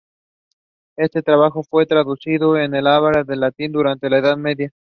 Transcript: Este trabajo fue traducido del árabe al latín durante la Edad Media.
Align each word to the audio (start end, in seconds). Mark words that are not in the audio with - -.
Este 0.97 1.21
trabajo 1.21 1.61
fue 1.61 1.85
traducido 1.85 2.53
del 2.53 2.87
árabe 2.87 3.23
al 3.31 3.39
latín 3.39 3.71
durante 3.71 4.09
la 4.09 4.17
Edad 4.17 4.35
Media. 4.35 4.73